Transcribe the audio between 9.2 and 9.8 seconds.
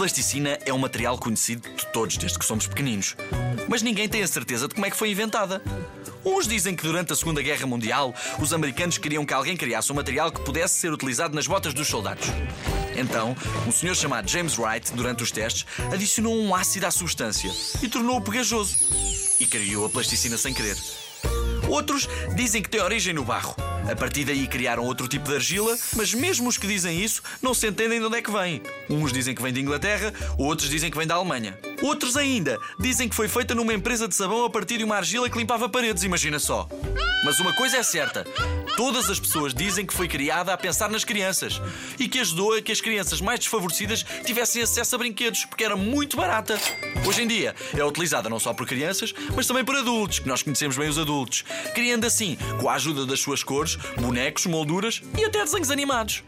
que alguém